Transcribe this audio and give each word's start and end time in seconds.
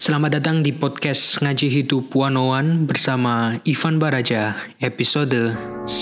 Selamat 0.00 0.40
datang 0.40 0.64
di 0.64 0.72
podcast 0.72 1.44
Ngaji 1.44 1.68
Hidup 1.68 2.16
One 2.16 2.88
bersama 2.88 3.60
Ivan 3.68 4.00
Baraja, 4.00 4.56
episode 4.80 5.52
1. 5.84 5.92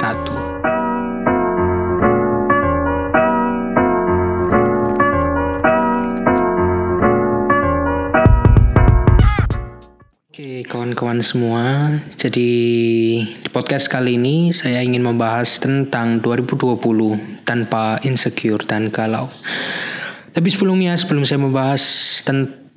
Oke, 10.31 10.63
kawan-kawan 10.71 11.19
semua. 11.19 11.91
Jadi 12.15 12.51
di 13.27 13.51
podcast 13.51 13.91
kali 13.91 14.15
ini 14.15 14.55
saya 14.55 14.79
ingin 14.87 15.03
membahas 15.03 15.59
tentang 15.59 16.23
2020 16.23 17.43
tanpa 17.43 17.99
insecure 18.07 18.63
dan 18.63 18.95
galau. 18.95 19.27
Tapi 20.31 20.55
sebelumnya, 20.55 20.95
sebelum 20.95 21.27
saya 21.27 21.43
membahas 21.43 21.83
tentang 22.23 22.68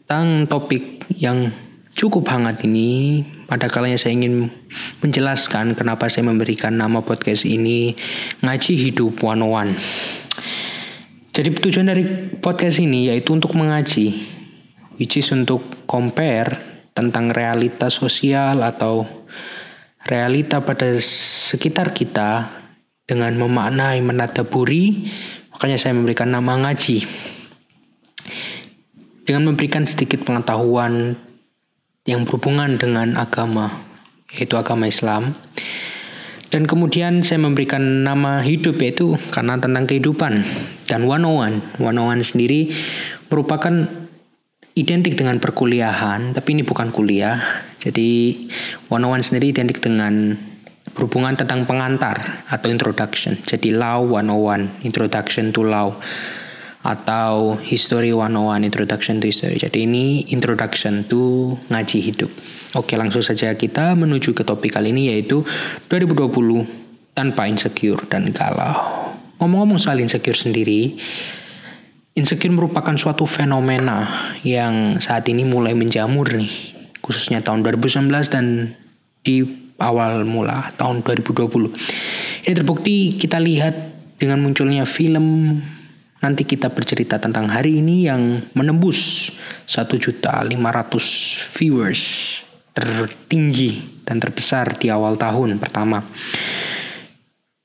topik 0.51 1.07
yang 1.15 1.55
cukup 1.95 2.27
hangat 2.27 2.67
ini, 2.67 3.23
pada 3.47 3.71
kalanya 3.71 3.95
saya 3.95 4.19
ingin 4.19 4.51
menjelaskan 4.99 5.71
kenapa 5.71 6.11
saya 6.11 6.27
memberikan 6.27 6.75
nama 6.75 6.99
podcast 6.99 7.47
ini 7.47 7.95
Ngaji 8.43 8.73
Hidup 8.75 9.23
101. 9.23 11.31
Jadi 11.31 11.47
tujuan 11.63 11.87
dari 11.87 12.03
podcast 12.43 12.83
ini 12.83 13.07
yaitu 13.07 13.31
untuk 13.31 13.55
mengaji, 13.55 14.19
which 14.99 15.15
is 15.15 15.31
untuk 15.31 15.63
compare 15.87 16.59
tentang 16.91 17.31
realita 17.31 17.87
sosial 17.87 18.67
atau 18.67 19.07
realita 20.03 20.59
pada 20.59 20.91
sekitar 20.99 21.95
kita 21.95 22.51
dengan 23.07 23.31
memaknai, 23.39 24.03
menadaburi, 24.03 25.07
makanya 25.55 25.79
saya 25.79 25.95
memberikan 25.95 26.35
nama 26.35 26.67
ngaji. 26.67 27.31
Dengan 29.21 29.53
memberikan 29.53 29.85
sedikit 29.85 30.25
pengetahuan 30.25 31.13
yang 32.09 32.25
berhubungan 32.25 32.81
dengan 32.81 33.13
agama, 33.17 33.85
yaitu 34.33 34.57
agama 34.57 34.89
Islam. 34.89 35.37
Dan 36.51 36.67
kemudian 36.67 37.23
saya 37.23 37.39
memberikan 37.39 38.03
nama 38.03 38.43
hidup 38.43 38.81
yaitu 38.83 39.15
karena 39.31 39.55
tentang 39.55 39.87
kehidupan. 39.87 40.43
Dan 40.83 41.07
one 41.07 41.23
one, 41.23 41.55
one 41.79 41.99
one 42.01 42.19
sendiri 42.19 42.75
merupakan 43.31 43.87
identik 44.75 45.15
dengan 45.15 45.39
perkuliahan, 45.39 46.35
tapi 46.35 46.59
ini 46.59 46.67
bukan 46.67 46.91
kuliah. 46.91 47.39
Jadi 47.79 48.35
one 48.91 49.07
one 49.07 49.23
sendiri 49.23 49.55
identik 49.55 49.79
dengan 49.79 50.35
berhubungan 50.91 51.39
tentang 51.39 51.63
pengantar 51.63 52.43
atau 52.51 52.67
introduction. 52.67 53.39
Jadi 53.47 53.71
law 53.71 54.03
101, 54.03 54.83
introduction 54.83 55.55
to 55.55 55.63
law 55.63 55.95
atau 56.81 57.57
history 57.61 58.09
101, 58.09 58.65
introduction 58.65 59.21
to 59.21 59.29
history. 59.29 59.57
Jadi 59.61 59.85
ini 59.85 60.25
introduction 60.33 61.05
to 61.05 61.53
ngaji 61.69 61.99
hidup. 62.01 62.31
Oke, 62.73 62.97
langsung 62.97 63.21
saja 63.21 63.53
kita 63.53 63.93
menuju 63.93 64.33
ke 64.33 64.41
topik 64.41 64.73
kali 64.73 64.89
ini 64.89 65.13
yaitu 65.13 65.45
2020 65.89 67.13
tanpa 67.13 67.45
insecure 67.45 68.01
dan 68.09 68.33
galau. 68.33 69.13
Ngomong-ngomong 69.37 69.81
soal 69.81 70.01
insecure 70.01 70.37
sendiri, 70.37 70.97
Insecure 72.11 72.51
merupakan 72.51 72.91
suatu 72.99 73.23
fenomena 73.23 74.35
yang 74.43 74.99
saat 74.99 75.31
ini 75.31 75.47
mulai 75.47 75.71
menjamur 75.71 76.27
nih, 76.35 76.51
khususnya 76.99 77.39
tahun 77.39 77.63
2019 77.63 78.11
dan 78.27 78.75
di 79.23 79.39
awal 79.79 80.27
mula 80.27 80.75
tahun 80.75 81.07
2020. 81.07 81.71
Ini 82.43 82.51
terbukti 82.51 83.15
kita 83.15 83.39
lihat 83.39 83.95
dengan 84.19 84.43
munculnya 84.43 84.83
film 84.83 85.55
nanti 86.21 86.45
kita 86.45 86.69
bercerita 86.69 87.17
tentang 87.17 87.49
hari 87.49 87.81
ini 87.81 88.05
yang 88.05 88.45
menembus 88.53 89.29
1.500 89.65 90.53
viewers 91.57 92.03
tertinggi 92.71 94.01
dan 94.05 94.21
terbesar 94.21 94.79
di 94.79 94.87
awal 94.87 95.19
tahun 95.19 95.59
pertama. 95.59 96.05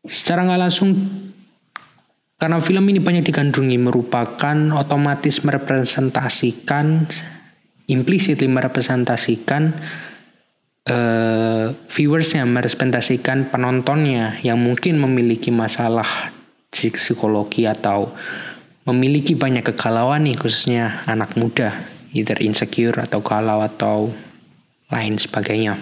Secara 0.07 0.47
nggak 0.49 0.61
langsung 0.61 0.91
karena 2.37 2.61
film 2.61 2.85
ini 2.93 3.01
banyak 3.01 3.25
digandrungi 3.25 3.81
merupakan 3.81 4.57
otomatis 4.77 5.41
merepresentasikan 5.41 7.09
implicitly 7.87 8.51
merepresentasikan 8.51 9.73
uh, 10.91 11.73
viewersnya 11.73 12.45
merepresentasikan 12.45 13.49
penontonnya 13.49 14.43
yang 14.43 14.59
mungkin 14.61 15.01
memiliki 15.01 15.49
masalah 15.49 16.36
psikologi 16.77 17.65
atau 17.65 18.13
memiliki 18.87 19.35
banyak 19.35 19.65
kegalauan 19.67 20.29
nih 20.29 20.37
khususnya 20.39 21.03
anak 21.09 21.35
muda 21.35 21.75
either 22.15 22.39
insecure 22.39 22.95
atau 23.01 23.25
galau 23.25 23.65
atau 23.65 24.13
lain 24.93 25.19
sebagainya. 25.19 25.75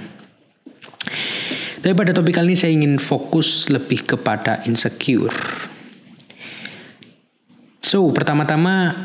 Tapi 1.84 1.93
pada 1.93 2.16
topik 2.16 2.41
kali 2.41 2.55
ini 2.55 2.56
saya 2.56 2.72
ingin 2.72 2.97
fokus 2.97 3.69
lebih 3.69 4.09
kepada 4.09 4.65
insecure 4.65 5.37
So, 7.84 8.09
pertama-tama 8.09 8.97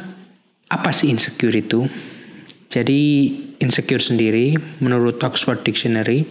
apa 0.71 0.89
sih 0.95 1.11
insecure 1.11 1.51
itu? 1.51 1.83
Jadi, 2.71 3.27
insecure 3.59 3.99
sendiri 3.99 4.55
menurut 4.79 5.19
Oxford 5.19 5.61
Dictionary 5.67 6.23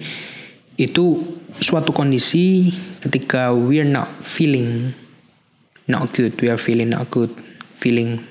itu 0.81 1.23
suatu 1.61 1.93
kondisi 1.93 2.73
ketika 3.05 3.53
we 3.53 3.85
are 3.85 3.87
not 3.87 4.09
feeling 4.25 4.97
not 5.89 6.13
good, 6.13 6.37
we 6.41 6.53
are 6.53 6.61
feeling 6.61 6.93
not 6.93 7.11
good, 7.11 7.33
feeling 7.81 8.23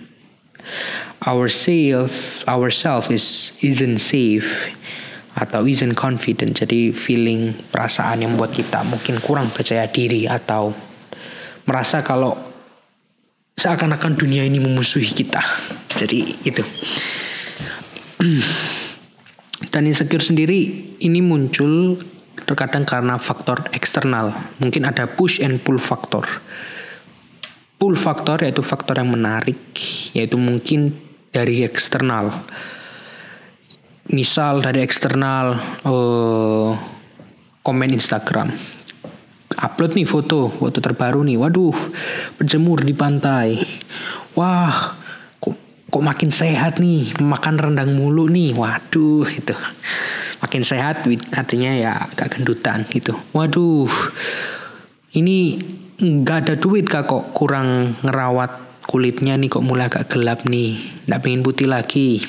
ourself 1.25 2.45
ourself 2.45 3.09
is 3.09 3.57
isn't 3.65 3.97
safe 3.97 4.71
atau 5.37 5.65
isn't 5.69 5.93
confident. 5.93 6.57
Jadi 6.57 6.93
feeling 6.93 7.53
perasaan 7.69 8.25
yang 8.25 8.37
membuat 8.37 8.57
kita 8.57 8.81
mungkin 8.85 9.21
kurang 9.21 9.53
percaya 9.53 9.85
diri 9.89 10.25
atau 10.25 10.73
merasa 11.69 12.01
kalau 12.01 12.33
seakan-akan 13.57 14.17
dunia 14.17 14.45
ini 14.45 14.57
memusuhi 14.61 15.13
kita. 15.13 15.41
Jadi 15.93 16.41
itu. 16.45 16.63
Dan 19.73 19.89
insecure 19.89 20.21
sendiri 20.21 20.93
ini 21.01 21.21
muncul 21.21 21.97
terkadang 22.45 22.85
karena 22.85 23.17
faktor 23.17 23.65
eksternal. 23.73 24.33
Mungkin 24.61 24.85
ada 24.85 25.09
push 25.09 25.41
and 25.41 25.61
pull 25.61 25.81
faktor. 25.81 26.25
Pull 27.77 27.93
faktor 27.93 28.41
yaitu 28.41 28.65
faktor 28.65 28.97
yang 28.97 29.13
menarik, 29.13 29.61
yaitu 30.17 30.37
mungkin 30.37 30.97
dari 31.29 31.61
eksternal. 31.61 32.45
Misal 34.09 34.65
dari 34.65 34.81
eksternal 34.81 35.61
uh, 35.85 36.73
komen 37.61 37.93
Instagram 37.93 38.77
upload 39.57 39.97
nih 39.97 40.07
foto, 40.07 40.53
foto 40.53 40.77
terbaru 40.77 41.25
nih. 41.25 41.37
Waduh, 41.39 41.75
berjemur 42.37 42.85
di 42.85 42.93
pantai. 42.93 43.57
Wah, 44.37 44.93
kok 45.41 45.55
kok 45.89 46.03
makin 46.03 46.29
sehat 46.29 46.77
nih, 46.77 47.17
makan 47.17 47.55
rendang 47.57 47.91
mulu 47.97 48.29
nih. 48.29 48.53
Waduh, 48.53 49.25
itu. 49.31 49.55
Makin 50.37 50.61
sehat 50.61 51.09
artinya 51.33 51.71
ya 51.73 51.91
agak 52.13 52.37
gendutan 52.37 52.85
gitu. 52.93 53.17
Waduh. 53.33 53.89
Ini 55.17 55.57
nggak 55.97 56.37
ada 56.45 56.55
duit 56.57 56.85
kak 56.85 57.09
kok 57.09 57.33
kurang 57.33 57.97
ngerawat 58.05 58.85
kulitnya 58.85 59.35
nih 59.35 59.49
kok 59.51 59.65
mulai 59.65 59.89
agak 59.89 60.13
gelap 60.13 60.45
nih. 60.45 60.79
Nggak 61.09 61.21
pengen 61.21 61.41
putih 61.43 61.67
lagi. 61.67 62.21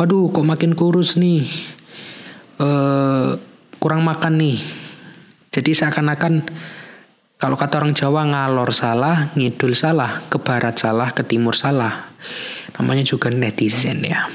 Waduh, 0.00 0.32
kok 0.32 0.46
makin 0.46 0.72
kurus 0.72 1.20
nih. 1.20 1.44
Eh 2.58 3.28
kurang 3.78 4.02
makan 4.02 4.42
nih 4.42 4.58
jadi 5.48 5.74
seakan-akan 5.74 6.44
kalau 7.38 7.58
kata 7.58 7.82
orang 7.82 7.94
Jawa 7.94 8.26
ngalor 8.30 8.74
salah, 8.74 9.30
ngidul 9.38 9.72
salah, 9.72 10.26
ke 10.30 10.38
barat 10.42 10.78
salah, 10.78 11.14
ke 11.14 11.22
timur 11.26 11.54
salah. 11.54 12.14
Namanya 12.78 13.06
juga 13.06 13.26
netizen 13.30 14.02
ya. 14.06 14.26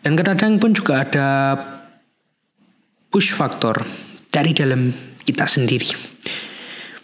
Dan 0.00 0.16
kadang 0.16 0.56
pun 0.56 0.72
juga 0.72 1.04
ada 1.04 1.28
push 3.12 3.36
factor 3.36 3.84
dari 4.32 4.56
dalam 4.56 4.92
kita 5.24 5.44
sendiri. 5.44 5.88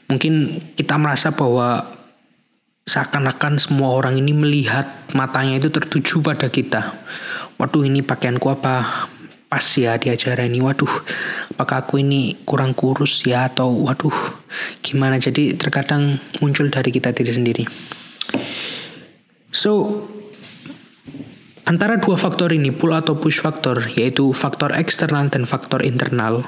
Mungkin 0.07 0.63
kita 0.79 0.95
merasa 0.99 1.35
bahwa 1.35 1.87
seakan-akan 2.87 3.59
semua 3.59 3.95
orang 3.99 4.15
ini 4.19 4.31
melihat 4.31 4.87
matanya 5.11 5.59
itu 5.59 5.69
tertuju 5.75 6.23
pada 6.23 6.47
kita. 6.47 6.95
Waduh 7.59 7.83
ini 7.83 8.05
pakaianku 8.05 8.47
apa? 8.53 9.09
pas 9.47 9.63
ya 9.79 9.95
di 9.95 10.11
acara 10.11 10.43
ini 10.43 10.59
waduh 10.59 10.91
apakah 11.55 11.87
aku 11.87 12.03
ini 12.03 12.35
kurang 12.43 12.75
kurus 12.75 13.23
ya 13.23 13.47
atau 13.47 13.71
waduh 13.71 14.13
gimana 14.83 15.23
jadi 15.23 15.55
terkadang 15.55 16.19
muncul 16.43 16.67
dari 16.67 16.91
kita 16.91 17.15
diri 17.15 17.31
sendiri 17.31 17.65
so 19.55 20.03
antara 21.63 22.03
dua 22.03 22.19
faktor 22.19 22.51
ini 22.51 22.75
pull 22.75 22.91
atau 22.91 23.15
push 23.15 23.39
faktor 23.39 23.87
yaitu 23.95 24.35
faktor 24.35 24.75
eksternal 24.75 25.31
dan 25.31 25.47
faktor 25.47 25.79
internal 25.87 26.43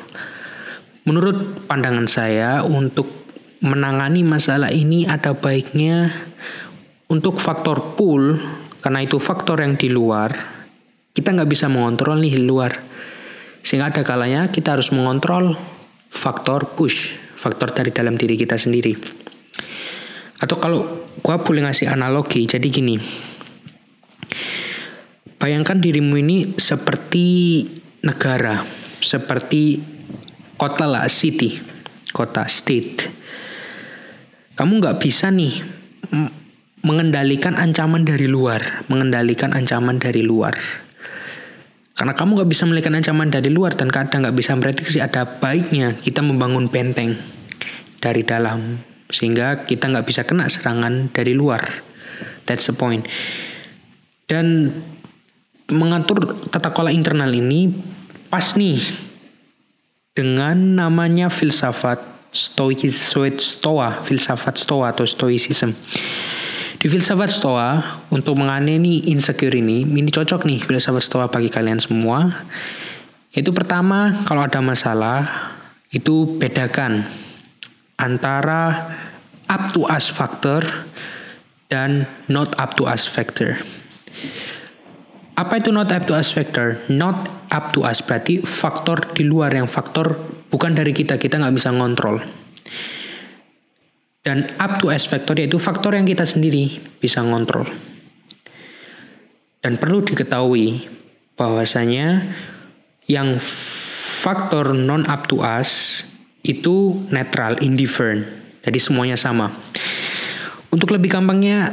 menurut 1.06 1.70
pandangan 1.70 2.10
saya 2.10 2.66
untuk 2.66 3.27
menangani 3.58 4.22
masalah 4.22 4.70
ini 4.70 5.06
ada 5.06 5.34
baiknya 5.34 6.14
untuk 7.10 7.42
faktor 7.42 7.98
pull 7.98 8.38
karena 8.78 9.02
itu 9.02 9.18
faktor 9.18 9.64
yang 9.64 9.74
di 9.74 9.90
luar 9.90 10.58
Kita 11.18 11.34
nggak 11.34 11.50
bisa 11.50 11.66
mengontrol 11.66 12.22
nih 12.22 12.38
luar. 12.38 12.78
Sehingga 13.66 13.90
ada 13.90 14.06
kalanya 14.06 14.54
kita 14.54 14.78
harus 14.78 14.94
mengontrol 14.94 15.58
faktor 16.14 16.78
push, 16.78 17.10
faktor 17.34 17.74
dari 17.74 17.90
dalam 17.90 18.14
diri 18.14 18.38
kita 18.38 18.54
sendiri. 18.54 18.94
Atau 20.38 20.62
kalau 20.62 21.10
gua 21.18 21.42
boleh 21.42 21.66
ngasih 21.66 21.90
analogi, 21.90 22.46
jadi 22.46 22.62
gini. 22.70 23.02
Bayangkan 25.42 25.82
dirimu 25.82 26.14
ini 26.22 26.54
seperti 26.54 27.66
negara, 28.06 28.62
seperti 29.02 29.82
kota 30.54 30.86
lah, 30.86 31.10
city, 31.10 31.58
kota, 32.14 32.46
state. 32.46 33.17
Kamu 34.58 34.82
nggak 34.82 34.98
bisa 34.98 35.30
nih 35.30 35.62
mengendalikan 36.82 37.54
ancaman 37.54 38.02
dari 38.02 38.26
luar, 38.26 38.82
mengendalikan 38.90 39.54
ancaman 39.54 40.02
dari 40.02 40.26
luar. 40.26 40.58
Karena 41.94 42.14
kamu 42.14 42.42
nggak 42.42 42.50
bisa 42.50 42.66
melihat 42.66 42.90
ancaman 42.90 43.30
dari 43.30 43.54
luar 43.54 43.78
dan 43.78 43.86
kadang 43.86 44.26
nggak 44.26 44.34
bisa 44.34 44.58
memprediksi 44.58 44.98
ada 44.98 45.26
baiknya 45.38 45.94
kita 45.98 46.26
membangun 46.26 46.66
benteng 46.66 47.14
dari 48.02 48.26
dalam 48.26 48.82
sehingga 49.10 49.62
kita 49.62 49.94
nggak 49.94 50.06
bisa 50.06 50.26
kena 50.26 50.50
serangan 50.50 51.10
dari 51.14 51.38
luar. 51.38 51.62
That's 52.46 52.66
the 52.66 52.74
point. 52.74 53.06
Dan 54.26 54.74
mengatur 55.70 56.34
tata 56.50 56.74
kelola 56.74 56.90
internal 56.90 57.30
ini 57.30 57.70
pas 58.26 58.58
nih 58.58 58.82
dengan 60.18 60.82
namanya 60.82 61.30
filsafat 61.30 62.17
stoa, 62.32 64.04
filsafat 64.04 64.56
stoa 64.60 64.92
atau 64.92 65.08
stoicism. 65.08 65.72
Di 66.78 66.86
filsafat 66.86 67.30
stoa 67.32 67.70
untuk 68.14 68.38
menganeni 68.38 69.10
insecure 69.10 69.56
ini, 69.58 69.82
ini 69.82 70.10
cocok 70.12 70.46
nih 70.46 70.62
filsafat 70.62 71.02
stoa 71.02 71.26
bagi 71.26 71.50
kalian 71.50 71.82
semua. 71.82 72.46
Itu 73.34 73.50
pertama 73.50 74.22
kalau 74.28 74.46
ada 74.46 74.62
masalah 74.62 75.26
itu 75.90 76.38
bedakan 76.38 77.08
antara 77.98 78.94
up 79.50 79.74
to 79.74 79.88
us 79.88 80.06
factor 80.06 80.62
dan 81.66 82.06
not 82.30 82.54
up 82.62 82.78
to 82.78 82.86
us 82.86 83.10
factor. 83.10 83.58
Apa 85.38 85.62
itu 85.62 85.70
not 85.70 85.90
up 85.90 86.06
to 86.06 86.14
us 86.14 86.30
factor? 86.30 86.82
Not 86.90 87.30
up 87.50 87.70
to 87.74 87.86
us 87.86 88.02
berarti 88.02 88.42
faktor 88.42 89.06
di 89.14 89.26
luar 89.26 89.54
yang 89.54 89.70
faktor 89.70 90.18
bukan 90.48 90.76
dari 90.76 90.92
kita, 90.92 91.16
kita 91.20 91.40
nggak 91.40 91.56
bisa 91.56 91.72
ngontrol. 91.72 92.20
Dan 94.24 94.44
up 94.60 94.82
to 94.82 94.92
us 94.92 95.08
factor 95.08 95.38
yaitu 95.40 95.56
faktor 95.56 95.96
yang 95.96 96.04
kita 96.04 96.28
sendiri 96.28 96.82
bisa 97.00 97.24
ngontrol. 97.24 97.64
Dan 99.64 99.80
perlu 99.80 100.04
diketahui 100.04 100.84
bahwasanya 101.38 102.28
yang 103.08 103.40
faktor 104.20 104.76
non 104.76 105.08
up 105.08 105.30
to 105.30 105.40
us 105.40 106.02
itu 106.44 106.98
netral, 107.08 107.56
indifferent. 107.64 108.26
Jadi 108.62 108.78
semuanya 108.78 109.16
sama. 109.16 109.54
Untuk 110.68 110.92
lebih 110.92 111.08
gampangnya, 111.08 111.72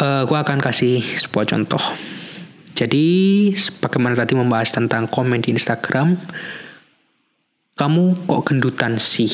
uh, 0.00 0.04
eh, 0.04 0.22
gue 0.24 0.38
akan 0.38 0.58
kasih 0.62 1.04
sebuah 1.20 1.44
contoh. 1.44 1.82
Jadi, 2.74 3.06
bagaimana 3.78 4.18
tadi 4.18 4.34
membahas 4.34 4.74
tentang 4.74 5.06
komen 5.06 5.38
di 5.38 5.54
Instagram, 5.54 6.18
kamu 7.74 8.30
kok 8.30 8.46
gendutan 8.46 9.02
sih? 9.02 9.30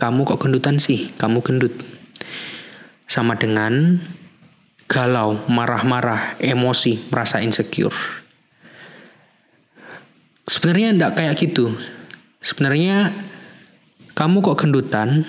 Kamu 0.00 0.24
kok 0.24 0.40
gendutan 0.40 0.80
sih? 0.80 1.12
Kamu 1.20 1.44
gendut. 1.44 1.76
Sama 3.04 3.36
dengan 3.36 4.00
galau, 4.88 5.44
marah-marah, 5.44 6.40
emosi, 6.40 7.12
merasa 7.12 7.44
insecure. 7.44 7.92
Sebenarnya 10.48 10.96
enggak 10.96 11.12
kayak 11.20 11.36
gitu. 11.36 11.76
Sebenarnya 12.40 13.12
kamu 14.16 14.40
kok 14.40 14.64
gendutan 14.64 15.28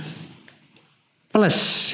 plus 1.36 1.92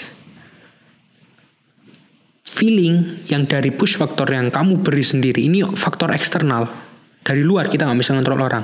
feeling 2.45 3.25
yang 3.25 3.49
dari 3.49 3.73
push 3.73 3.97
faktor 3.97 4.29
yang 4.29 4.53
kamu 4.53 4.81
beri 4.81 5.01
sendiri 5.01 5.45
ini 5.45 5.65
faktor 5.77 6.13
eksternal 6.13 6.86
dari 7.27 7.43
luar 7.43 7.67
kita 7.67 7.83
nggak 7.83 7.99
bisa 7.99 8.15
ngontrol 8.15 8.39
orang. 8.39 8.63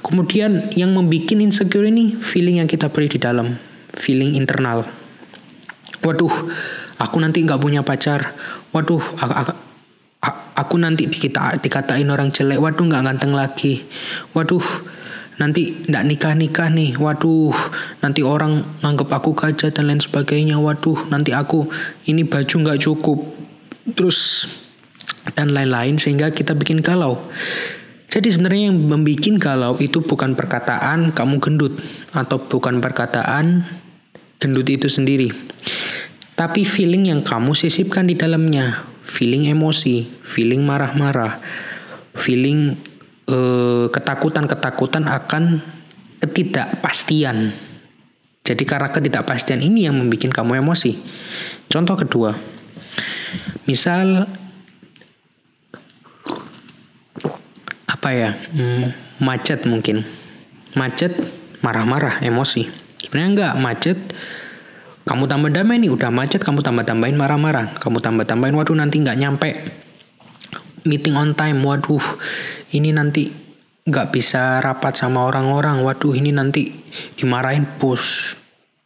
Kemudian 0.00 0.72
yang 0.72 0.96
membuat 0.96 1.36
insecure 1.36 1.84
ini 1.84 2.16
feeling 2.16 2.64
yang 2.64 2.68
kita 2.70 2.88
beri 2.88 3.12
di 3.12 3.20
dalam. 3.20 3.60
Feeling 3.92 4.32
internal. 4.32 4.88
Waduh 6.00 6.32
aku 6.96 7.16
nanti 7.20 7.44
nggak 7.44 7.60
punya 7.60 7.84
pacar. 7.84 8.32
Waduh 8.72 9.04
aku, 9.20 9.32
aku, 9.36 9.52
aku 10.56 10.74
nanti 10.80 11.04
dikita, 11.04 11.60
dikatain 11.60 12.08
orang 12.08 12.32
jelek. 12.32 12.56
Waduh 12.56 12.88
nggak 12.88 13.04
ganteng 13.04 13.36
lagi. 13.36 13.84
Waduh 14.32 14.64
nanti 15.36 15.84
ndak 15.84 16.08
nikah 16.08 16.32
nikah 16.32 16.72
nih. 16.72 16.96
Waduh 16.96 17.52
nanti 18.00 18.24
orang 18.24 18.80
nganggep 18.80 19.12
aku 19.12 19.36
gajah 19.36 19.68
dan 19.68 19.84
lain 19.84 20.00
sebagainya. 20.00 20.56
Waduh 20.56 21.12
nanti 21.12 21.36
aku 21.36 21.68
ini 22.08 22.24
baju 22.24 22.56
nggak 22.56 22.80
cukup. 22.80 23.20
Terus 23.92 24.48
dan 25.36 25.52
lain-lain 25.52 26.00
sehingga 26.00 26.32
kita 26.32 26.56
bikin 26.56 26.80
galau 26.80 27.20
jadi 28.08 28.28
sebenarnya 28.32 28.72
yang 28.72 28.78
membuat 28.80 29.24
galau 29.36 29.76
itu 29.78 30.00
bukan 30.00 30.32
perkataan 30.32 31.12
kamu 31.12 31.40
gendut 31.40 31.76
atau 32.16 32.40
bukan 32.40 32.80
perkataan 32.80 33.68
gendut 34.40 34.68
itu 34.68 34.88
sendiri 34.88 35.28
tapi 36.34 36.62
feeling 36.64 37.10
yang 37.10 37.20
kamu 37.20 37.52
sisipkan 37.52 38.08
di 38.08 38.16
dalamnya 38.16 38.84
feeling 39.04 39.46
emosi 39.48 40.08
feeling 40.24 40.64
marah-marah 40.64 41.40
feeling 42.18 42.76
Eh, 43.28 43.86
ketakutan-ketakutan 43.92 45.04
akan 45.04 45.60
ketidakpastian. 46.16 47.52
Jadi 48.40 48.64
karena 48.64 48.88
ketidakpastian 48.88 49.60
ini 49.60 49.84
yang 49.84 50.00
membuat 50.00 50.32
kamu 50.32 50.64
emosi. 50.64 50.96
Contoh 51.68 52.00
kedua, 52.00 52.32
misal 53.68 54.24
apa 58.08 58.16
ya, 58.16 58.32
hmm, 58.32 59.20
macet 59.20 59.68
mungkin, 59.68 60.00
macet 60.72 61.12
marah-marah 61.60 62.24
emosi. 62.24 62.64
Sebenarnya 63.04 63.28
enggak 63.36 63.54
macet, 63.60 63.98
kamu 65.04 65.28
tambah 65.28 65.52
damai 65.52 65.76
nih, 65.76 65.92
udah 65.92 66.08
macet 66.08 66.40
kamu 66.40 66.64
tambah 66.64 66.88
tambahin 66.88 67.20
marah-marah, 67.20 67.76
kamu 67.76 68.00
tambah 68.00 68.24
tambahin 68.24 68.56
waduh 68.56 68.72
nanti 68.72 69.04
nggak 69.04 69.18
nyampe. 69.20 69.50
Meeting 70.88 71.20
on 71.20 71.36
time 71.36 71.60
waduh 71.60 72.00
ini 72.72 72.96
nanti 72.96 73.28
nggak 73.84 74.08
bisa 74.08 74.64
rapat 74.64 74.96
sama 74.96 75.28
orang-orang. 75.28 75.84
Waduh 75.84 76.16
ini 76.16 76.32
nanti 76.32 76.72
dimarahin 77.12 77.68
bos 77.76 78.37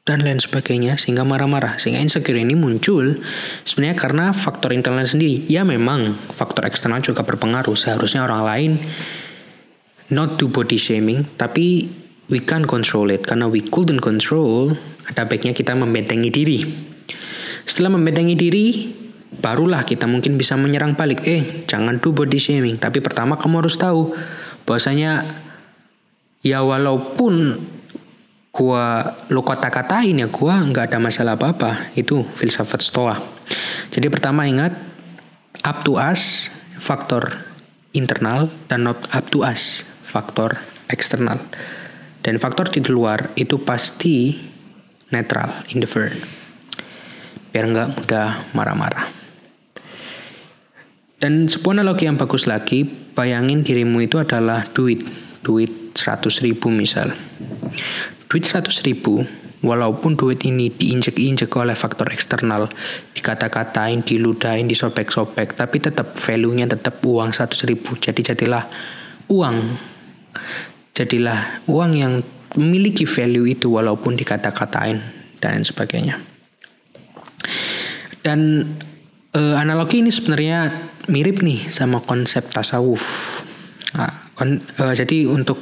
dan 0.02 0.18
lain 0.18 0.42
sebagainya 0.42 0.98
sehingga 0.98 1.22
marah-marah 1.22 1.78
sehingga 1.78 2.02
insecure 2.02 2.34
ini 2.34 2.58
muncul 2.58 3.22
sebenarnya 3.62 3.94
karena 3.94 4.26
faktor 4.34 4.74
internal 4.74 5.06
sendiri 5.06 5.46
ya 5.46 5.62
memang 5.62 6.18
faktor 6.34 6.66
eksternal 6.66 6.98
juga 7.06 7.22
berpengaruh 7.22 7.78
seharusnya 7.78 8.26
orang 8.26 8.42
lain 8.42 8.72
not 10.10 10.42
do 10.42 10.50
body 10.50 10.74
shaming 10.74 11.22
tapi 11.38 11.86
we 12.26 12.42
can 12.42 12.66
control 12.66 13.14
it 13.14 13.22
karena 13.22 13.46
we 13.46 13.62
couldn't 13.62 14.02
control 14.02 14.74
ada 15.06 15.22
baiknya 15.22 15.54
kita 15.54 15.78
membentengi 15.78 16.34
diri 16.34 16.66
setelah 17.62 17.94
membentengi 17.94 18.34
diri 18.34 18.66
barulah 19.38 19.86
kita 19.86 20.04
mungkin 20.04 20.36
bisa 20.36 20.60
menyerang 20.60 20.92
balik. 20.92 21.24
Eh, 21.24 21.64
jangan 21.64 21.96
do 22.02 22.12
body 22.12 22.36
shaming. 22.36 22.76
Tapi 22.76 23.00
pertama 23.00 23.40
kamu 23.40 23.64
harus 23.64 23.80
tahu 23.80 24.12
bahwasanya 24.68 25.24
ya 26.44 26.60
walaupun 26.60 27.64
gua 28.52 29.16
lo 29.32 29.40
kata-katain 29.40 30.20
ya 30.20 30.28
gua 30.28 30.60
nggak 30.60 30.92
ada 30.92 30.98
masalah 31.00 31.34
apa-apa. 31.40 31.90
Itu 31.96 32.28
filsafat 32.36 32.84
stoa. 32.84 33.16
Jadi 33.90 34.06
pertama 34.12 34.44
ingat 34.44 34.76
up 35.64 35.82
to 35.82 35.96
us 35.96 36.52
faktor 36.76 37.40
internal 37.96 38.52
dan 38.68 38.84
not 38.84 39.08
up 39.10 39.32
to 39.32 39.40
us 39.42 39.88
faktor 40.04 40.60
eksternal. 40.92 41.40
Dan 42.22 42.38
faktor 42.38 42.70
di 42.70 42.78
luar 42.86 43.34
itu 43.34 43.58
pasti 43.58 44.36
netral, 45.10 45.66
indifferent. 45.74 46.22
Biar 47.50 47.66
nggak 47.66 47.88
mudah 47.98 48.28
marah-marah. 48.54 49.10
Dan 51.18 51.46
sebuah 51.46 51.78
analogi 51.78 52.10
yang 52.10 52.18
bagus 52.18 52.50
lagi, 52.50 52.82
bayangin 52.86 53.62
dirimu 53.62 54.02
itu 54.02 54.18
adalah 54.18 54.66
duit. 54.74 55.06
Duit 55.42 55.98
100 55.98 56.46
ribu 56.46 56.70
misal. 56.70 57.14
Duit 58.30 58.44
100 58.46 58.86
ribu, 58.86 59.26
walaupun 59.62 60.18
duit 60.18 60.42
ini 60.42 60.68
diinjek-injek 60.70 61.50
oleh 61.54 61.78
faktor 61.78 62.10
eksternal, 62.10 62.70
dikata-katain, 63.14 64.02
diludahin, 64.02 64.66
disobek-sobek, 64.66 65.54
tapi 65.54 65.78
tetap 65.78 66.18
value-nya 66.18 66.66
tetap 66.66 66.98
uang 67.06 67.30
100 67.30 67.70
ribu. 67.70 67.94
Jadi 67.98 68.20
jadilah 68.22 68.66
uang. 69.30 69.56
Jadilah 70.92 71.64
uang 71.70 71.92
yang 71.96 72.20
memiliki 72.58 73.08
value 73.08 73.48
itu 73.48 73.72
walaupun 73.72 74.18
dikata-katain 74.18 75.00
dan 75.40 75.64
sebagainya. 75.64 76.20
Dan 78.22 78.70
uh, 79.34 79.54
analogi 79.58 80.04
ini 80.04 80.12
sebenarnya 80.12 80.70
mirip 81.08 81.42
nih 81.42 81.72
sama 81.72 81.98
konsep 82.04 82.46
tasawuf. 82.52 83.02
Nah, 83.98 84.21
kon, 84.38 84.60
uh, 84.80 84.94
jadi 84.94 85.28
untuk 85.28 85.58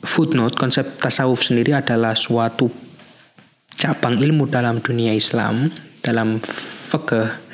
footnote 0.00 0.56
konsep 0.56 0.96
tasawuf 0.98 1.44
sendiri 1.44 1.76
adalah 1.76 2.16
suatu 2.16 2.70
cabang 3.74 4.20
ilmu 4.20 4.48
dalam 4.48 4.80
dunia 4.80 5.12
Islam 5.12 5.68
dalam 6.00 6.40
fikih 6.90 7.50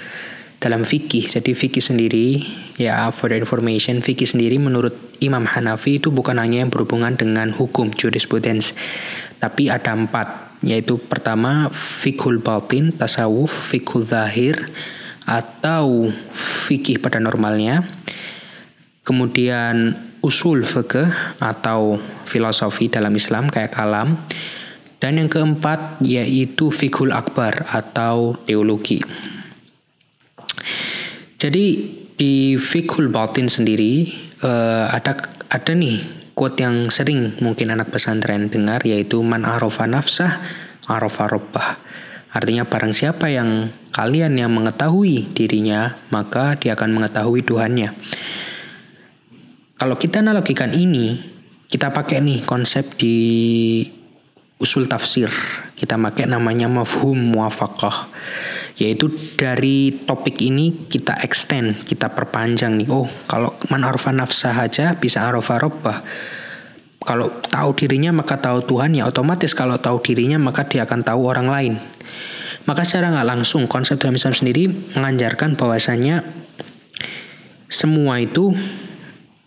dalam 0.57 0.89
fikih. 0.89 1.29
Jadi 1.29 1.53
fikih 1.53 1.85
sendiri 1.85 2.43
ya 2.81 3.09
for 3.13 3.33
the 3.33 3.37
information 3.37 4.05
fikih 4.05 4.29
sendiri 4.29 4.61
menurut 4.61 4.97
Imam 5.21 5.49
Hanafi 5.49 6.01
itu 6.01 6.13
bukan 6.13 6.37
hanya 6.37 6.65
yang 6.65 6.71
berhubungan 6.73 7.17
dengan 7.17 7.53
hukum 7.53 7.93
jurisprudence 7.93 8.77
tapi 9.41 9.69
ada 9.73 9.93
empat 9.93 10.61
yaitu 10.65 10.97
pertama 10.97 11.69
fikhul 11.73 12.41
batin 12.41 12.93
tasawuf 12.93 13.53
fikhul 13.73 14.09
zahir 14.09 14.73
atau 15.25 16.13
fikih 16.69 17.01
pada 17.01 17.21
normalnya 17.21 17.85
kemudian 19.07 19.95
usul 20.27 20.67
fikih 20.67 21.39
atau 21.39 22.03
filosofi 22.27 22.91
dalam 22.91 23.15
Islam 23.15 23.47
kayak 23.47 23.79
kalam 23.79 24.19
dan 24.99 25.23
yang 25.23 25.31
keempat 25.31 26.03
yaitu 26.03 26.75
fikhul 26.75 27.15
akbar 27.15 27.71
atau 27.71 28.35
teologi 28.43 29.01
jadi 31.39 31.67
di 32.17 32.59
fikhul 32.59 33.09
batin 33.15 33.47
sendiri 33.47 34.11
uh, 34.43 34.91
ada 34.91 35.15
ada 35.47 35.73
nih 35.73 36.03
quote 36.35 36.59
yang 36.59 36.91
sering 36.91 37.39
mungkin 37.39 37.71
anak 37.71 37.95
pesantren 37.95 38.51
dengar 38.51 38.83
yaitu 38.83 39.23
man 39.23 39.47
arofa 39.47 39.87
nafsah 39.87 40.43
arofa 40.89 41.27
robbah. 41.27 41.69
Artinya 42.31 42.69
barang 42.69 42.93
siapa 42.95 43.33
yang 43.33 43.73
kalian 43.91 44.37
yang 44.37 44.53
mengetahui 44.53 45.33
dirinya, 45.33 45.97
maka 46.13 46.55
dia 46.61 46.77
akan 46.77 47.01
mengetahui 47.01 47.41
Tuhannya. 47.43 47.97
Kalau 49.77 50.01
kita 50.01 50.25
analogikan 50.25 50.73
ini, 50.73 51.21
kita 51.69 51.93
pakai 51.93 52.25
nih 52.25 52.49
konsep 52.49 52.97
di 52.97 53.17
usul 54.57 54.89
tafsir. 54.89 55.29
Kita 55.77 56.01
pakai 56.01 56.25
namanya 56.25 56.65
mafhum 56.73 57.37
muafakah 57.37 58.09
yaitu 58.77 59.09
dari 59.41 60.05
topik 60.05 60.37
ini 60.45 60.89
kita 60.89 61.17
extend, 61.25 61.81
kita 61.89 62.13
perpanjang 62.13 62.77
nih. 62.77 62.89
Oh, 62.93 63.09
kalau 63.25 63.57
man 63.73 63.85
arfa 63.85 64.13
nafsah 64.13 64.53
aja 64.53 64.97
bisa 64.97 65.25
arfa 65.25 65.57
robbah. 65.57 66.05
Kalau 67.01 67.41
tahu 67.45 67.71
dirinya 67.77 68.13
maka 68.13 68.37
tahu 68.37 68.65
Tuhan 68.65 68.97
ya 68.97 69.09
otomatis 69.09 69.57
kalau 69.57 69.81
tahu 69.81 70.01
dirinya 70.05 70.37
maka 70.37 70.69
dia 70.69 70.85
akan 70.85 71.01
tahu 71.05 71.21
orang 71.25 71.49
lain. 71.49 71.75
Maka 72.69 72.83
secara 72.85 73.13
nggak 73.13 73.29
langsung 73.29 73.65
konsep 73.71 73.97
dalam 73.97 74.19
Islam 74.19 74.35
sendiri 74.35 74.69
mengajarkan 74.97 75.55
bahwasanya 75.55 76.27
semua 77.71 78.21
itu 78.21 78.53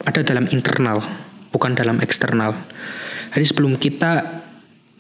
ada 0.10 0.26
dalam 0.26 0.50
internal, 0.50 1.06
bukan 1.54 1.78
dalam 1.78 2.02
eksternal. 2.02 2.58
Jadi 3.30 3.46
sebelum 3.46 3.78
kita 3.78 4.42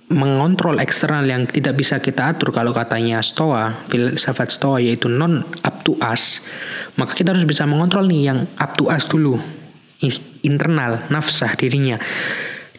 mengontrol 0.09 0.81
eksternal 0.81 1.21
yang 1.29 1.45
tidak 1.45 1.77
bisa 1.77 2.01
kita 2.01 2.33
atur 2.33 2.49
kalau 2.49 2.73
katanya 2.73 3.21
stoa 3.21 3.85
filsafat 3.93 4.49
stoa 4.49 4.81
yaitu 4.81 5.05
non 5.05 5.45
up 5.61 5.85
to 5.85 5.93
us 6.01 6.41
maka 6.97 7.13
kita 7.13 7.37
harus 7.37 7.45
bisa 7.45 7.69
mengontrol 7.69 8.09
nih 8.09 8.33
yang 8.33 8.49
up 8.57 8.73
to 8.73 8.89
us 8.89 9.05
dulu. 9.05 9.37
Internal 10.41 11.05
nafsah 11.11 11.53
dirinya. 11.59 11.99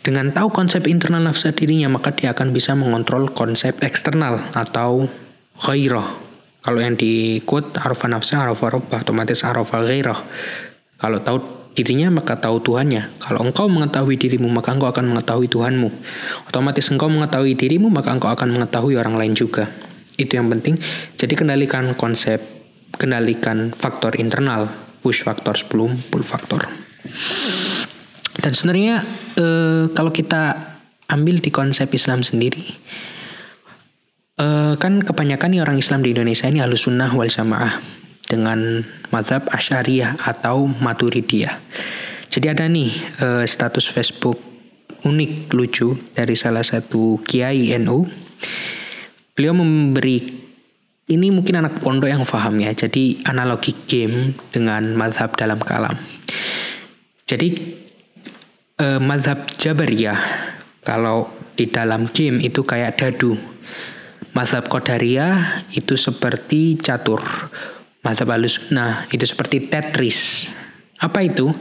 Dengan 0.00 0.32
tahu 0.32 0.48
konsep 0.50 0.88
internal 0.88 1.22
nafsah 1.22 1.52
dirinya 1.52 1.92
maka 1.92 2.10
dia 2.16 2.32
akan 2.32 2.50
bisa 2.50 2.72
mengontrol 2.74 3.30
konsep 3.30 3.78
eksternal 3.84 4.40
atau 4.56 5.06
ghairah. 5.60 6.16
Kalau 6.60 6.80
yang 6.82 6.96
di 6.96 7.44
quote 7.44 7.78
arfa 7.78 8.08
nafsah 8.10 8.48
arfa 8.48 8.66
robbah 8.74 9.04
otomatis 9.06 9.44
arfa 9.44 9.84
ghairah. 9.86 10.18
Kalau 10.96 11.20
tahu 11.20 11.59
dirinya 11.74 12.10
maka 12.10 12.38
tahu 12.38 12.58
Tuhannya. 12.62 13.22
Kalau 13.22 13.40
engkau 13.46 13.70
mengetahui 13.70 14.18
dirimu 14.18 14.50
maka 14.50 14.74
engkau 14.74 14.90
akan 14.90 15.14
mengetahui 15.14 15.46
Tuhanmu. 15.46 15.88
Otomatis 16.50 16.90
engkau 16.90 17.06
mengetahui 17.06 17.54
dirimu 17.54 17.88
maka 17.88 18.10
engkau 18.10 18.30
akan 18.30 18.54
mengetahui 18.58 18.98
orang 18.98 19.14
lain 19.14 19.34
juga. 19.38 19.70
Itu 20.18 20.36
yang 20.36 20.50
penting. 20.50 20.76
Jadi 21.16 21.34
kendalikan 21.38 21.94
konsep, 21.94 22.42
kendalikan 22.98 23.72
faktor 23.78 24.18
internal, 24.18 24.68
push 25.00 25.22
faktor 25.22 25.54
sebelum 25.54 25.96
pull 26.10 26.26
faktor. 26.26 26.66
Dan 28.40 28.52
sebenarnya 28.52 29.06
eh, 29.38 29.84
kalau 29.94 30.10
kita 30.10 30.74
ambil 31.10 31.42
di 31.42 31.50
konsep 31.54 31.88
Islam 31.94 32.26
sendiri, 32.26 32.66
eh, 34.42 34.74
kan 34.74 34.92
kebanyakan 35.00 35.48
nih 35.54 35.62
orang 35.62 35.78
Islam 35.78 36.02
di 36.02 36.12
Indonesia 36.12 36.50
ini 36.50 36.58
halus 36.60 36.84
sunnah 36.84 37.14
wal 37.14 37.30
jamaah 37.30 37.99
dengan 38.30 38.86
madhab 39.10 39.50
Asyariyah 39.50 40.22
atau 40.22 40.70
Maturidiyah. 40.70 41.58
Jadi 42.30 42.46
ada 42.46 42.70
nih 42.70 42.94
uh, 43.18 43.42
status 43.42 43.90
Facebook 43.90 44.38
unik 45.02 45.50
lucu 45.50 45.98
dari 46.14 46.38
salah 46.38 46.62
satu 46.62 47.18
kiai 47.26 47.74
NU. 47.82 48.06
Beliau 49.34 49.58
memberi 49.58 50.22
ini 51.10 51.26
mungkin 51.34 51.58
anak 51.58 51.82
pondok 51.82 52.06
yang 52.06 52.22
paham 52.22 52.62
ya. 52.62 52.70
Jadi 52.70 53.26
analogi 53.26 53.74
game 53.90 54.38
dengan 54.54 54.94
madhab 54.94 55.34
dalam 55.34 55.58
kalam. 55.58 55.98
Jadi 57.26 57.48
uh, 58.78 59.02
madhab 59.02 59.50
Jabariyah 59.58 60.20
kalau 60.86 61.34
di 61.58 61.66
dalam 61.66 62.06
game 62.14 62.38
itu 62.38 62.62
kayak 62.62 63.02
dadu. 63.02 63.34
Madhab 64.30 64.70
Qadariyah 64.70 65.66
itu 65.74 65.98
seperti 65.98 66.78
catur 66.78 67.18
Mazhab 68.00 68.32
Nah, 68.72 69.04
itu 69.12 69.24
seperti 69.28 69.68
Tetris. 69.68 70.48
Apa 70.96 71.20
itu? 71.20 71.52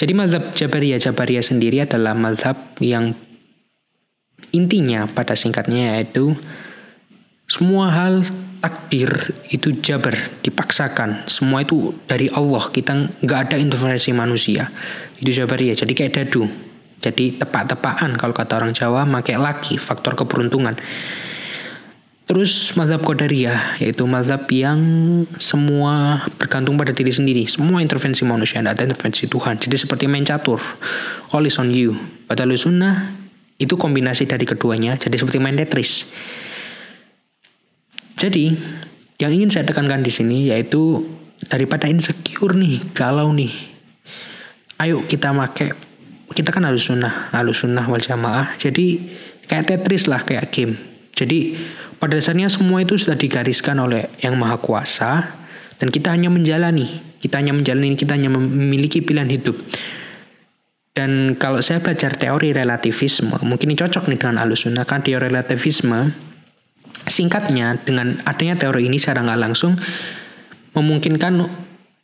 Jadi 0.00 0.12
mazhab 0.16 0.56
Jabariyah 0.56 0.96
Jabariyah 0.96 1.44
sendiri 1.44 1.84
adalah 1.84 2.16
mazhab 2.16 2.56
yang 2.80 3.12
intinya 4.56 5.04
pada 5.04 5.36
singkatnya 5.36 6.00
yaitu 6.00 6.32
semua 7.44 7.92
hal 7.92 8.24
takdir 8.64 9.36
itu 9.52 9.76
jabar 9.84 10.16
dipaksakan. 10.40 11.28
Semua 11.28 11.60
itu 11.60 11.92
dari 12.08 12.32
Allah. 12.32 12.64
Kita 12.72 13.20
nggak 13.20 13.40
ada 13.52 13.56
intervensi 13.60 14.16
manusia. 14.16 14.72
Itu 15.20 15.28
jabariyah. 15.28 15.76
Jadi 15.76 15.92
kayak 15.92 16.12
dadu. 16.16 16.48
Jadi 17.00 17.36
tepak-tepakan 17.36 18.16
kalau 18.16 18.32
kata 18.36 18.60
orang 18.60 18.72
Jawa 18.76 19.08
pakai 19.08 19.36
lagi 19.40 19.80
faktor 19.80 20.16
keberuntungan 20.16 20.76
Terus 22.30 22.78
mazhab 22.78 23.02
Qadariyah 23.02 23.82
yaitu 23.82 24.06
mazhab 24.06 24.46
yang 24.54 24.78
semua 25.42 26.22
bergantung 26.38 26.78
pada 26.78 26.94
diri 26.94 27.10
sendiri. 27.10 27.42
Semua 27.50 27.82
intervensi 27.82 28.22
manusia, 28.22 28.62
tidak 28.62 28.78
ada 28.78 28.86
intervensi 28.86 29.26
Tuhan. 29.26 29.58
Jadi 29.58 29.74
seperti 29.74 30.06
main 30.06 30.22
catur. 30.22 30.62
All 31.34 31.42
is 31.42 31.58
on 31.58 31.74
you. 31.74 31.98
Pada 32.30 32.46
sunnah 32.54 33.18
itu 33.58 33.74
kombinasi 33.74 34.30
dari 34.30 34.46
keduanya. 34.46 34.94
Jadi 34.94 35.18
seperti 35.18 35.42
main 35.42 35.58
Tetris. 35.58 36.06
Jadi 38.14 38.54
yang 39.18 39.34
ingin 39.34 39.50
saya 39.50 39.66
tekankan 39.66 40.06
di 40.06 40.14
sini 40.14 40.54
yaitu 40.54 41.02
daripada 41.50 41.90
insecure 41.90 42.54
nih, 42.54 42.94
kalau 42.94 43.34
nih, 43.34 43.50
ayo 44.78 45.02
kita 45.02 45.34
make 45.34 45.74
kita 46.30 46.54
kan 46.54 46.62
harus 46.62 46.86
sunnah, 46.86 47.26
harus 47.34 47.58
sunnah 47.58 47.90
wal 47.90 47.98
jamaah. 47.98 48.54
Jadi 48.54 49.18
kayak 49.50 49.66
Tetris 49.66 50.06
lah, 50.06 50.22
kayak 50.22 50.46
game. 50.54 50.89
Jadi 51.20 51.60
pada 52.00 52.16
dasarnya 52.16 52.48
semua 52.48 52.80
itu 52.80 52.96
sudah 52.96 53.12
digariskan 53.12 53.76
oleh 53.76 54.08
Yang 54.24 54.34
Maha 54.40 54.56
Kuasa 54.56 55.10
dan 55.76 55.92
kita 55.92 56.16
hanya 56.16 56.32
menjalani, 56.32 56.88
kita 57.20 57.36
hanya 57.36 57.52
menjalani, 57.52 57.92
kita 57.92 58.16
hanya 58.16 58.32
memiliki 58.32 59.04
pilihan 59.04 59.28
hidup. 59.28 59.60
Dan 60.96 61.36
kalau 61.36 61.60
saya 61.60 61.84
belajar 61.84 62.16
teori 62.16 62.56
relativisme, 62.56 63.36
mungkin 63.44 63.68
ini 63.68 63.76
cocok 63.76 64.08
nih 64.08 64.16
dengan 64.16 64.40
alusunah 64.40 64.88
kan 64.88 65.04
teori 65.04 65.28
relativisme. 65.28 66.12
Singkatnya, 67.04 67.80
dengan 67.80 68.20
adanya 68.24 68.56
teori 68.56 68.88
ini 68.88 68.96
secara 68.96 69.24
nggak 69.24 69.40
langsung 69.40 69.76
memungkinkan 70.76 71.32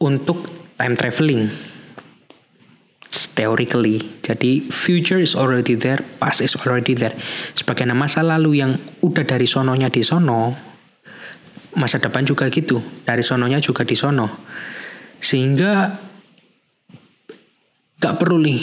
untuk 0.00 0.44
time 0.76 0.96
traveling 0.96 1.49
theoretically. 3.36 4.00
Jadi 4.24 4.64
future 4.72 5.20
is 5.20 5.36
already 5.36 5.76
there, 5.76 6.00
past 6.18 6.40
is 6.40 6.56
already 6.56 6.96
there. 6.96 7.14
Sebagai 7.52 7.84
masa 7.92 8.24
lalu 8.24 8.64
yang 8.64 8.80
udah 9.04 9.22
dari 9.22 9.44
sononya 9.44 9.92
di 9.92 10.00
sono, 10.00 10.56
masa 11.76 12.00
depan 12.00 12.24
juga 12.24 12.48
gitu. 12.48 12.80
Dari 13.04 13.20
sononya 13.20 13.60
juga 13.60 13.84
di 13.84 13.94
sono. 13.94 14.26
Sehingga 15.20 15.92
gak 18.00 18.16
perlu 18.16 18.40
nih 18.40 18.62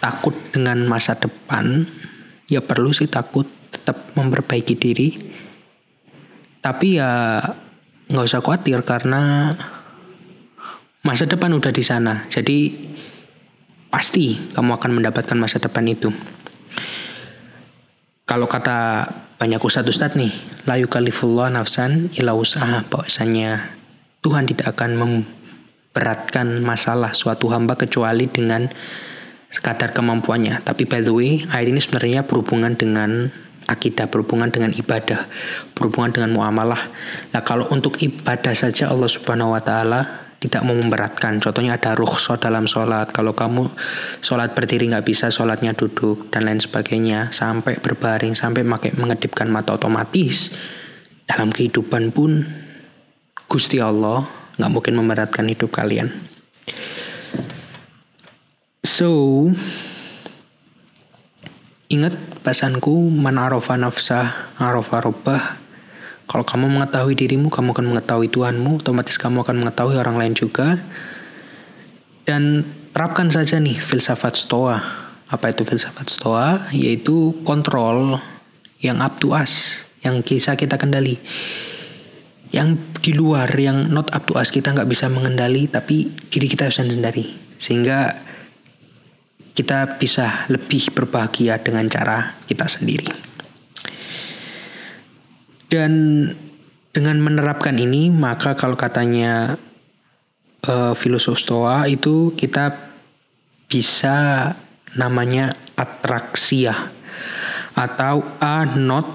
takut 0.00 0.34
dengan 0.50 0.82
masa 0.88 1.14
depan. 1.14 1.84
Ya 2.48 2.64
perlu 2.64 2.90
sih 2.90 3.06
takut, 3.06 3.46
tetap 3.70 4.16
memperbaiki 4.16 4.74
diri. 4.74 5.08
Tapi 6.62 7.00
ya 7.00 7.40
nggak 8.12 8.28
usah 8.28 8.44
khawatir 8.44 8.84
karena 8.84 9.54
masa 11.02 11.24
depan 11.24 11.56
udah 11.56 11.72
di 11.72 11.80
sana. 11.80 12.28
Jadi 12.28 12.76
pasti 13.92 14.40
kamu 14.56 14.80
akan 14.80 14.90
mendapatkan 14.96 15.36
masa 15.36 15.60
depan 15.60 15.84
itu. 15.84 16.08
Kalau 18.24 18.48
kata 18.48 19.04
banyak 19.36 19.60
ustadz-ustadz 19.60 20.16
nih 20.16 20.32
la 20.70 20.78
yukalifullah 20.78 21.50
nafsan 21.50 22.14
illa 22.16 22.32
usaha 22.32 22.86
bahwasanya 22.86 23.74
Tuhan 24.22 24.46
tidak 24.46 24.78
akan 24.78 24.90
memberatkan 24.94 26.62
masalah 26.62 27.10
suatu 27.12 27.50
hamba 27.50 27.74
kecuali 27.74 28.30
dengan 28.30 28.70
sekadar 29.50 29.90
kemampuannya 29.90 30.62
tapi 30.62 30.86
by 30.86 31.02
the 31.02 31.10
way 31.10 31.42
ayat 31.50 31.74
ini 31.74 31.82
sebenarnya 31.82 32.22
berhubungan 32.22 32.78
dengan 32.78 33.34
akidah 33.66 34.06
berhubungan 34.06 34.48
dengan 34.54 34.70
ibadah 34.72 35.26
berhubungan 35.74 36.14
dengan 36.14 36.30
muamalah 36.38 36.88
nah 37.34 37.42
kalau 37.42 37.66
untuk 37.74 37.98
ibadah 37.98 38.54
saja 38.54 38.94
Allah 38.94 39.10
subhanahu 39.10 39.58
wa 39.58 39.60
ta'ala 39.60 40.00
tidak 40.42 40.66
mau 40.66 40.74
memberatkan. 40.74 41.38
Contohnya 41.38 41.78
ada 41.78 41.94
rukhsah 41.94 42.34
dalam 42.42 42.66
sholat. 42.66 43.14
Kalau 43.14 43.30
kamu 43.30 43.70
sholat 44.18 44.58
berdiri 44.58 44.90
nggak 44.90 45.06
bisa, 45.06 45.30
sholatnya 45.30 45.70
duduk 45.78 46.34
dan 46.34 46.50
lain 46.50 46.58
sebagainya. 46.58 47.30
Sampai 47.30 47.78
berbaring, 47.78 48.34
sampai 48.34 48.66
pakai 48.66 48.98
mengedipkan 48.98 49.46
mata 49.46 49.78
otomatis. 49.78 50.50
Dalam 51.30 51.54
kehidupan 51.54 52.10
pun 52.10 52.42
Gusti 53.46 53.78
Allah 53.78 54.26
nggak 54.58 54.72
mungkin 54.74 54.98
memberatkan 54.98 55.46
hidup 55.46 55.70
kalian. 55.70 56.10
So, 58.82 59.46
ingat 61.86 62.18
pesanku 62.42 62.98
man 63.14 63.38
arafa 63.38 63.78
nafsah 63.78 64.58
arafa 64.58 65.06
robbah 65.06 65.61
kalau 66.32 66.48
kamu 66.48 66.80
mengetahui 66.80 67.12
dirimu, 67.12 67.52
kamu 67.52 67.76
akan 67.76 67.86
mengetahui 67.92 68.32
Tuhanmu, 68.32 68.80
otomatis 68.80 69.20
kamu 69.20 69.44
akan 69.44 69.68
mengetahui 69.68 70.00
orang 70.00 70.16
lain 70.16 70.32
juga. 70.32 70.80
Dan 72.24 72.64
terapkan 72.96 73.28
saja 73.28 73.60
nih 73.60 73.76
filsafat 73.76 74.40
stoa. 74.40 74.80
Apa 75.28 75.52
itu 75.52 75.68
filsafat 75.68 76.08
stoa? 76.08 76.72
Yaitu 76.72 77.36
kontrol 77.44 78.16
yang 78.80 79.04
up 79.04 79.20
to 79.20 79.36
us, 79.36 79.84
yang 80.00 80.24
bisa 80.24 80.56
kita 80.56 80.80
kendali. 80.80 81.20
Yang 82.48 82.80
di 83.04 83.12
luar, 83.12 83.52
yang 83.52 83.92
not 83.92 84.08
up 84.16 84.24
to 84.24 84.40
us, 84.40 84.48
kita 84.48 84.72
nggak 84.72 84.88
bisa 84.88 85.12
mengendali, 85.12 85.68
tapi 85.68 86.16
diri 86.32 86.48
kita 86.48 86.72
bisa 86.72 86.80
sendiri. 86.80 87.28
Sehingga 87.60 88.08
kita 89.52 90.00
bisa 90.00 90.48
lebih 90.48 90.96
berbahagia 90.96 91.60
dengan 91.60 91.84
cara 91.92 92.40
kita 92.48 92.64
sendiri. 92.72 93.31
Dan 95.72 96.28
dengan 96.92 97.16
menerapkan 97.16 97.72
ini, 97.80 98.12
maka 98.12 98.52
kalau 98.52 98.76
katanya 98.76 99.56
uh, 100.68 100.92
filosof 100.92 101.40
Stoa 101.40 101.88
itu 101.88 102.36
kita 102.36 102.92
bisa 103.72 104.52
namanya 104.92 105.56
atraksia 105.72 106.92
atau 107.72 108.20
a 108.36 108.68
not 108.68 109.08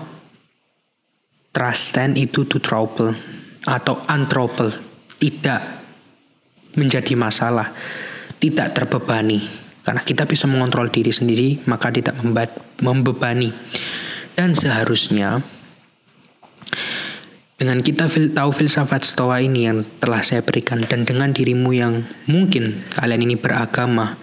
trustan 1.54 2.18
itu 2.18 2.50
to 2.50 2.58
trouble 2.58 3.14
atau 3.62 4.02
untrouble 4.10 4.74
tidak 5.22 5.62
menjadi 6.74 7.14
masalah 7.14 7.70
tidak 8.42 8.74
terbebani. 8.74 9.46
Karena 9.86 10.02
kita 10.02 10.26
bisa 10.26 10.50
mengontrol 10.50 10.90
diri 10.90 11.14
sendiri 11.14 11.62
maka 11.70 11.94
tidak 11.94 12.18
membebani. 12.82 13.54
Dan 14.34 14.58
seharusnya 14.58 15.42
dengan 17.58 17.82
kita 17.82 18.06
fil 18.06 18.38
tahu 18.38 18.54
filsafat 18.54 19.02
stoa 19.02 19.42
ini 19.42 19.66
yang 19.66 19.82
telah 19.98 20.22
saya 20.22 20.46
berikan 20.46 20.78
dan 20.86 21.10
dengan 21.10 21.34
dirimu 21.34 21.74
yang 21.74 22.06
mungkin 22.30 22.86
kalian 22.94 23.26
ini 23.26 23.34
beragama 23.34 24.22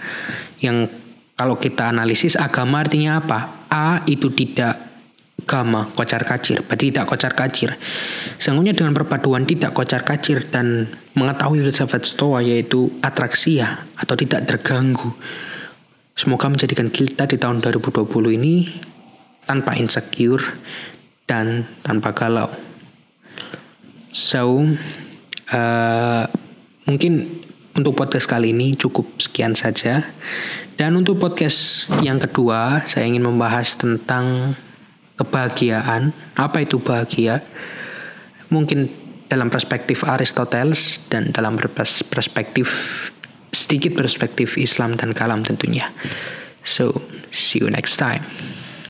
yang 0.63 0.87
kalau 1.35 1.59
kita 1.59 1.91
analisis 1.91 2.39
agama 2.39 2.87
artinya 2.87 3.19
apa? 3.19 3.67
A 3.67 4.07
itu 4.07 4.31
tidak 4.31 4.79
agama 5.35 5.91
kocar 5.93 6.23
kacir, 6.23 6.63
berarti 6.63 6.95
tidak 6.95 7.11
kocar 7.11 7.35
kacir. 7.35 7.75
Sesungguhnya 8.39 8.71
dengan 8.71 8.95
perpaduan 8.95 9.43
tidak 9.43 9.75
kocar 9.75 10.07
kacir 10.07 10.47
dan 10.47 10.87
mengetahui 11.19 11.67
filsafat 11.67 12.07
stoa 12.07 12.39
yaitu 12.39 12.87
atraksia 13.03 13.83
atau 13.99 14.15
tidak 14.15 14.47
terganggu. 14.47 15.11
Semoga 16.15 16.47
menjadikan 16.47 16.87
kita 16.87 17.27
di 17.27 17.35
tahun 17.35 17.59
2020 17.59 18.07
ini 18.39 18.71
tanpa 19.43 19.75
insecure 19.75 20.55
dan 21.27 21.67
tanpa 21.83 22.15
galau. 22.15 22.64
So, 24.15 24.63
uh, 25.51 26.25
mungkin 26.87 27.43
untuk 27.75 27.99
podcast 27.99 28.31
kali 28.31 28.55
ini 28.55 28.79
cukup 28.79 29.19
sekian 29.19 29.59
saja. 29.59 30.07
Dan 30.79 30.95
untuk 30.95 31.19
podcast 31.19 31.91
yang 31.99 32.23
kedua, 32.23 32.87
saya 32.87 33.11
ingin 33.11 33.27
membahas 33.27 33.75
tentang 33.75 34.55
kebahagiaan. 35.19 36.15
Apa 36.39 36.63
itu 36.63 36.79
bahagia? 36.79 37.43
Mungkin 38.55 38.87
dalam 39.27 39.51
perspektif 39.51 40.07
Aristoteles 40.07 41.11
dan 41.11 41.35
dalam 41.35 41.59
perspektif 41.59 42.71
sedikit 43.51 43.99
perspektif 43.99 44.55
Islam 44.55 44.95
dan 44.95 45.11
kalam 45.11 45.43
tentunya. 45.43 45.91
So, 46.63 47.03
see 47.35 47.59
you 47.59 47.67
next 47.67 47.99
time. 47.99 48.23